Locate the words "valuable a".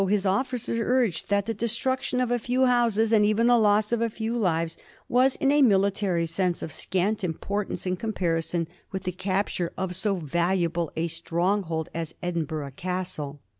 10.15-11.07